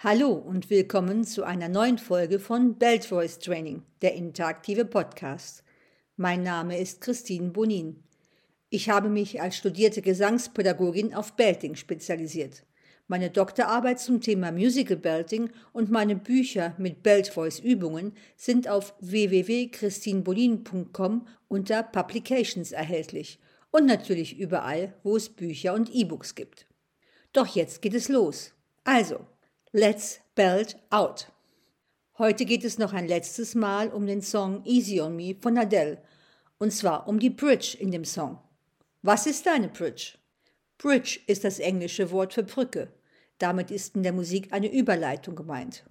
[0.00, 5.64] Hallo und willkommen zu einer neuen Folge von Belt Voice Training, der interaktive Podcast.
[6.16, 8.04] Mein Name ist Christine Bonin.
[8.70, 12.62] Ich habe mich als studierte Gesangspädagogin auf Belting spezialisiert.
[13.08, 18.94] Meine Doktorarbeit zum Thema Musical Belting und meine Bücher mit Belt Voice Übungen sind auf
[19.00, 23.40] www.christinbolin.com unter Publications erhältlich
[23.72, 26.68] und natürlich überall, wo es Bücher und E-Books gibt.
[27.32, 28.52] Doch jetzt geht es los.
[28.84, 29.26] Also,
[29.72, 31.30] Let's Belt Out.
[32.16, 36.00] Heute geht es noch ein letztes Mal um den Song Easy on Me von Adele,
[36.56, 38.38] und zwar um die Bridge in dem Song.
[39.02, 40.14] Was ist eine Bridge?
[40.78, 42.88] Bridge ist das englische Wort für Brücke.
[43.36, 45.84] Damit ist in der Musik eine Überleitung gemeint.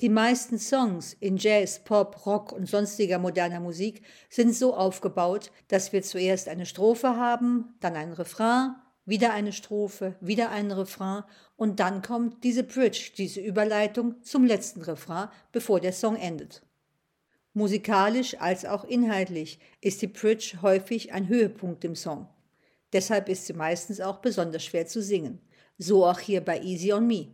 [0.00, 4.00] Die meisten Songs in Jazz, Pop, Rock und sonstiger moderner Musik
[4.30, 8.76] sind so aufgebaut, dass wir zuerst eine Strophe haben, dann ein Refrain,
[9.08, 11.24] wieder eine Strophe, wieder ein Refrain
[11.56, 16.62] und dann kommt diese Bridge, diese Überleitung zum letzten Refrain, bevor der Song endet.
[17.54, 22.28] Musikalisch als auch inhaltlich ist die Bridge häufig ein Höhepunkt im Song.
[22.92, 25.40] Deshalb ist sie meistens auch besonders schwer zu singen.
[25.78, 27.28] So auch hier bei Easy on Me.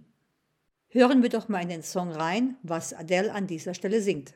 [0.88, 4.34] Hören wir doch mal in den Song rein, was Adele an dieser Stelle singt.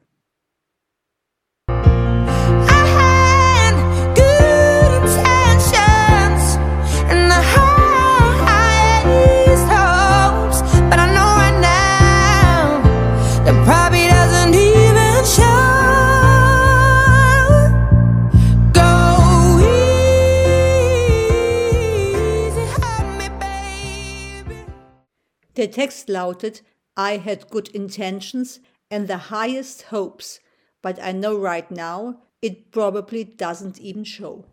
[25.58, 26.62] Der Text lautet
[26.96, 28.60] I had good intentions
[28.92, 30.40] and the highest hopes,
[30.82, 34.44] but I know right now it probably doesn't even show.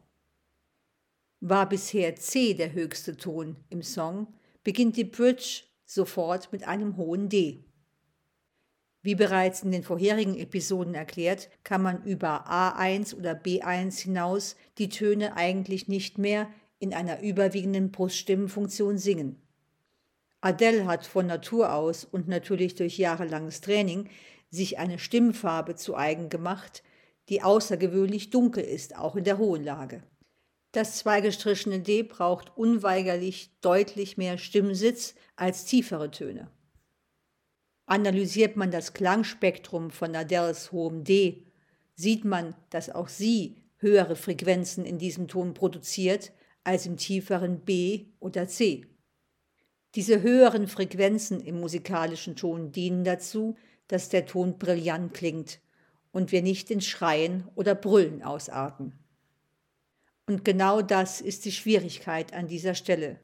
[1.42, 7.30] War bisher C der höchste Ton im Song, beginnt die Bridge sofort mit einem hohen
[7.30, 7.64] D.
[9.04, 14.90] Wie bereits in den vorherigen Episoden erklärt, kann man über A1 oder B1 hinaus die
[14.90, 19.40] Töne eigentlich nicht mehr in einer überwiegenden Bruststimmenfunktion singen.
[20.46, 24.10] Adele hat von Natur aus und natürlich durch jahrelanges Training
[24.52, 26.84] sich eine Stimmfarbe zu eigen gemacht,
[27.30, 30.04] die außergewöhnlich dunkel ist, auch in der hohen Lage.
[30.72, 36.52] Das zweigestrichene D braucht unweigerlich deutlich mehr Stimmsitz als tiefere Töne.
[37.88, 41.48] Analysiert man das Klangspektrum von Adeles hohem D,
[41.96, 48.06] sieht man, dass auch sie höhere Frequenzen in diesem Ton produziert als im tieferen B
[48.20, 48.86] oder C.
[49.96, 53.56] Diese höheren Frequenzen im musikalischen Ton dienen dazu,
[53.88, 55.62] dass der Ton brillant klingt
[56.12, 58.94] und wir nicht in Schreien oder Brüllen ausarten.
[60.28, 63.22] Und genau das ist die Schwierigkeit an dieser Stelle.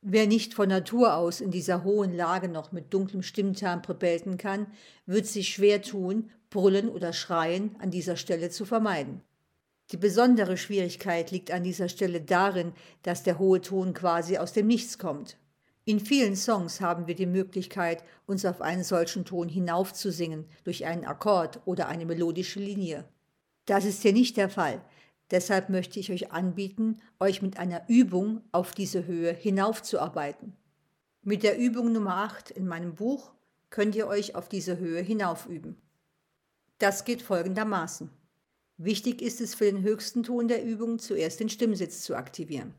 [0.00, 4.66] Wer nicht von Natur aus in dieser hohen Lage noch mit dunklem Stimmtimbre belten kann,
[5.04, 9.20] wird sich schwer tun, Brüllen oder Schreien an dieser Stelle zu vermeiden.
[9.92, 12.72] Die besondere Schwierigkeit liegt an dieser Stelle darin,
[13.02, 15.36] dass der hohe Ton quasi aus dem Nichts kommt.
[15.84, 21.04] In vielen Songs haben wir die Möglichkeit, uns auf einen solchen Ton hinaufzusingen durch einen
[21.04, 23.08] Akkord oder eine melodische Linie.
[23.64, 24.84] Das ist hier nicht der Fall.
[25.30, 30.54] Deshalb möchte ich euch anbieten, euch mit einer Übung auf diese Höhe hinaufzuarbeiten.
[31.22, 33.32] Mit der Übung Nummer 8 in meinem Buch
[33.70, 35.76] könnt ihr euch auf diese Höhe hinaufüben.
[36.78, 38.10] Das geht folgendermaßen.
[38.76, 42.74] Wichtig ist es für den höchsten Ton der Übung zuerst den Stimmsitz zu aktivieren.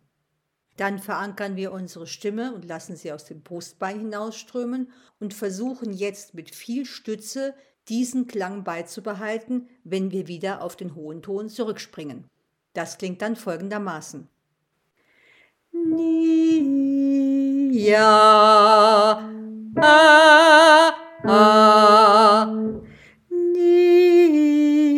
[0.82, 6.34] Dann verankern wir unsere Stimme und lassen sie aus dem Brustbein hinausströmen und versuchen jetzt
[6.34, 7.54] mit viel Stütze
[7.88, 12.26] diesen Klang beizubehalten, wenn wir wieder auf den hohen Ton zurückspringen.
[12.74, 14.28] Das klingt dann folgendermaßen.
[17.74, 19.22] Ja,
[19.76, 20.94] ah,
[21.24, 22.52] ah,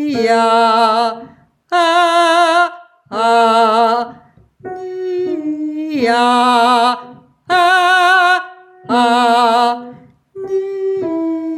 [0.07, 1.35] ja,
[1.71, 2.71] ah,
[3.09, 3.72] ah,
[6.03, 8.41] ja, ah,
[8.87, 9.93] ah,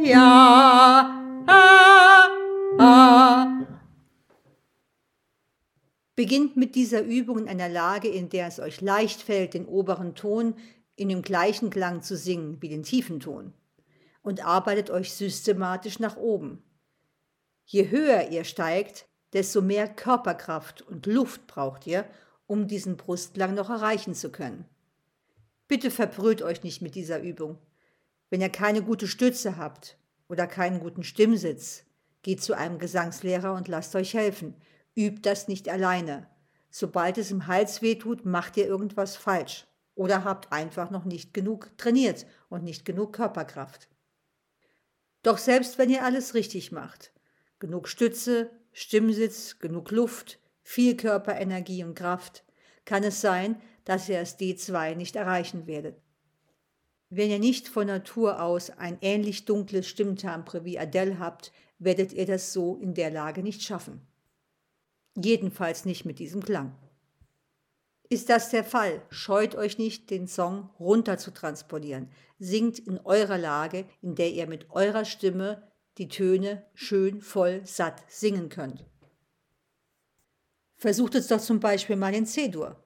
[0.02, 2.28] ja, ah,
[2.78, 3.66] ah.
[6.14, 10.14] Beginnt mit dieser Übung in einer Lage, in der es euch leicht fällt, den oberen
[10.14, 10.54] Ton
[10.94, 13.52] in dem gleichen Klang zu singen wie den tiefen Ton
[14.22, 16.62] und arbeitet euch systematisch nach oben.
[17.64, 22.04] Je höher ihr steigt, desto mehr Körperkraft und Luft braucht ihr,
[22.46, 24.64] um diesen Brustklang noch erreichen zu können.
[25.68, 27.58] Bitte verbrüht euch nicht mit dieser Übung.
[28.30, 29.98] Wenn ihr keine gute Stütze habt
[30.28, 31.84] oder keinen guten Stimmsitz,
[32.22, 34.54] geht zu einem Gesangslehrer und lasst euch helfen.
[34.94, 36.28] Übt das nicht alleine.
[36.70, 39.66] Sobald es im Hals wehtut, macht ihr irgendwas falsch.
[39.96, 43.88] oder habt einfach noch nicht genug trainiert und nicht genug Körperkraft.
[45.22, 47.12] Doch selbst wenn ihr alles richtig macht,
[47.58, 52.42] genug Stütze, Stimmsitz, genug Luft, viel Körperenergie und Kraft,
[52.84, 56.02] kann es sein, dass ihr das D2 nicht erreichen werdet.
[57.08, 62.26] Wenn ihr nicht von Natur aus ein ähnlich dunkles Stimmtimbre wie Adele habt, werdet ihr
[62.26, 64.00] das so in der Lage nicht schaffen.
[65.14, 66.76] Jedenfalls nicht mit diesem Klang.
[68.08, 72.10] Ist das der Fall, scheut euch nicht, den Song runter zu transportieren.
[72.40, 78.02] Singt in eurer Lage, in der ihr mit eurer Stimme die Töne schön, voll, satt
[78.08, 78.84] singen könnt.
[80.76, 82.76] Versucht es doch zum Beispiel mal in C-Dur.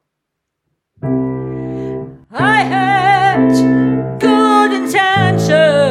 [1.03, 3.51] I had
[4.21, 5.91] good intentions.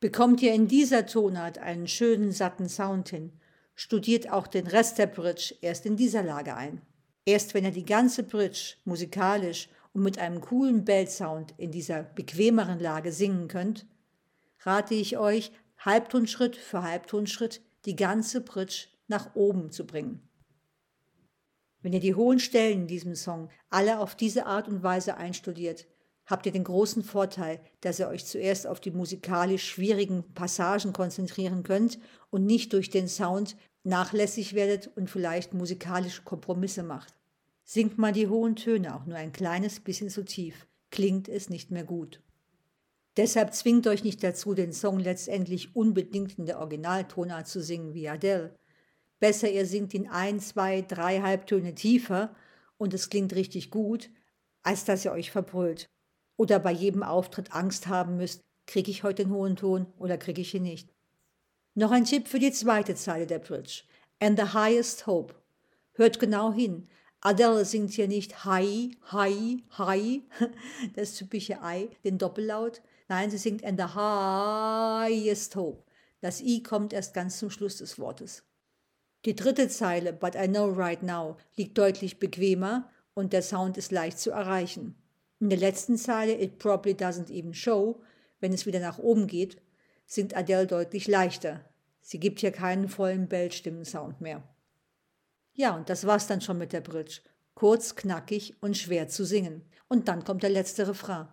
[0.00, 3.32] Bekommt ihr in dieser Tonart einen schönen, satten Sound hin,
[3.76, 6.82] studiert auch den Rest der Bridge erst in dieser Lage ein.
[7.24, 12.80] Erst wenn ihr die ganze Bridge musikalisch und mit einem coolen Bell-Sound in dieser bequemeren
[12.80, 13.86] Lage singen könnt,
[14.60, 20.20] rate ich euch, Halbtonschritt für Halbtonschritt die ganze Bridge nach oben zu bringen.
[21.80, 25.86] Wenn ihr die hohen Stellen in diesem Song alle auf diese Art und Weise einstudiert,
[26.26, 31.62] habt ihr den großen Vorteil, dass ihr euch zuerst auf die musikalisch schwierigen Passagen konzentrieren
[31.62, 31.98] könnt
[32.28, 37.14] und nicht durch den Sound nachlässig werdet und vielleicht musikalische Kompromisse macht.
[37.64, 41.70] Singt man die hohen Töne auch nur ein kleines bisschen zu tief, klingt es nicht
[41.70, 42.20] mehr gut.
[43.18, 48.08] Deshalb zwingt euch nicht dazu, den Song letztendlich unbedingt in der Originaltonart zu singen wie
[48.08, 48.54] Adele.
[49.18, 52.34] Besser ihr singt ihn ein, zwei, drei Halbtöne tiefer
[52.76, 54.08] und es klingt richtig gut,
[54.62, 55.90] als dass ihr euch verbrüllt
[56.36, 60.40] oder bei jedem Auftritt Angst haben müsst, kriege ich heute den hohen Ton oder kriege
[60.40, 60.94] ich ihn nicht.
[61.74, 63.82] Noch ein Tipp für die zweite Zeile der Bridge.
[64.20, 65.34] And the highest hope.
[65.94, 66.88] Hört genau hin.
[67.20, 70.22] Adele singt hier nicht Hi, Hi, Hi,
[70.94, 72.80] das typische I, den Doppellaut.
[73.08, 75.82] Nein, sie singt And the highest hope.
[76.20, 78.44] Das I kommt erst ganz zum Schluss des Wortes.
[79.24, 83.90] Die dritte Zeile, But I know right now, liegt deutlich bequemer und der Sound ist
[83.90, 84.94] leicht zu erreichen.
[85.40, 88.00] In der letzten Zeile, It probably doesn't even show,
[88.38, 89.60] wenn es wieder nach oben geht,
[90.06, 91.64] singt Adele deutlich leichter.
[92.00, 94.42] Sie gibt hier keinen vollen Bellstimmensound mehr.
[95.58, 97.20] Ja, und das war's dann schon mit der Bridge.
[97.54, 99.62] Kurz, knackig und schwer zu singen.
[99.88, 101.26] Und dann kommt der letzte Refrain.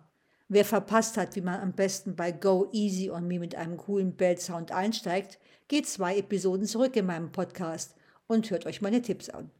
[0.48, 4.16] Wer verpasst hat, wie man am besten bei Go Easy on Me mit einem coolen
[4.16, 5.38] Bell-Sound einsteigt,
[5.68, 7.94] geht zwei Episoden zurück in meinem Podcast
[8.26, 9.52] und hört euch meine Tipps an.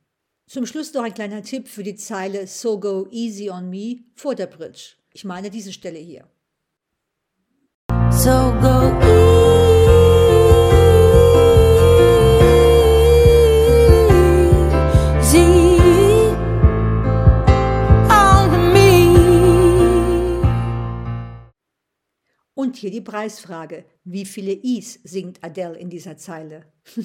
[0.49, 4.35] Zum Schluss noch ein kleiner Tipp für die Zeile So Go Easy on Me vor
[4.35, 4.97] der Bridge.
[5.13, 6.29] Ich meine diese Stelle hier.
[8.11, 8.86] So go
[22.87, 23.85] hier die Preisfrage.
[24.05, 26.67] Wie viele Is singt Adele in dieser Zeile?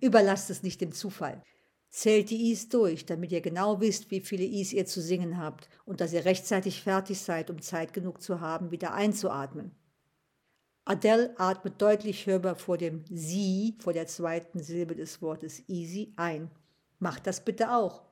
[0.00, 1.42] Überlasst es nicht dem Zufall.
[1.90, 5.68] Zählt die Is durch, damit ihr genau wisst, wie viele Is ihr zu singen habt
[5.84, 9.72] und dass ihr rechtzeitig fertig seid, um Zeit genug zu haben, wieder einzuatmen.
[10.84, 16.52] Adele atmet deutlich hörbar vor dem Sie, vor der zweiten Silbe des Wortes easy, ein.
[17.00, 18.04] Macht das bitte auch.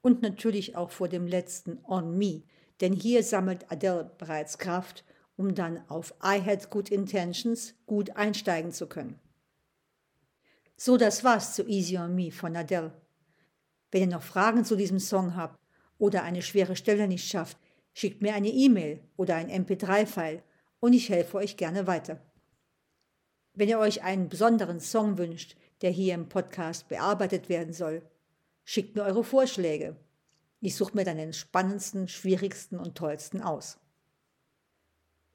[0.00, 2.44] Und natürlich auch vor dem letzten on me,
[2.80, 5.04] denn hier sammelt Adele bereits Kraft,
[5.38, 9.18] um dann auf I had good intentions gut einsteigen zu können.
[10.76, 12.92] So, das war's zu Easy on Me von Adele.
[13.90, 15.58] Wenn ihr noch Fragen zu diesem Song habt
[15.96, 17.56] oder eine schwere Stelle nicht schafft,
[17.94, 20.42] schickt mir eine E-Mail oder ein MP3-File
[20.80, 22.20] und ich helfe euch gerne weiter.
[23.54, 28.02] Wenn ihr euch einen besonderen Song wünscht, der hier im Podcast bearbeitet werden soll,
[28.64, 29.96] schickt mir eure Vorschläge.
[30.60, 33.78] Ich suche mir dann den spannendsten, schwierigsten und tollsten aus.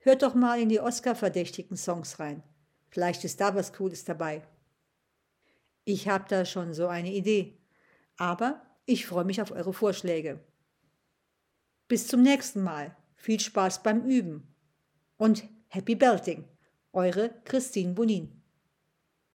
[0.05, 2.43] Hört doch mal in die Oscar-verdächtigen Songs rein.
[2.89, 4.45] Vielleicht ist da was Cooles dabei.
[5.85, 7.57] Ich habe da schon so eine Idee.
[8.17, 10.41] Aber ich freue mich auf eure Vorschläge.
[11.87, 12.97] Bis zum nächsten Mal.
[13.15, 14.53] Viel Spaß beim Üben.
[15.15, 16.49] Und Happy Belting.
[16.91, 18.42] Eure Christine Bonin.